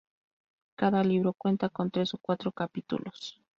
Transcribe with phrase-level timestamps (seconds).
[0.77, 3.39] Cada libro cuenta con tres o cuatro capítulos.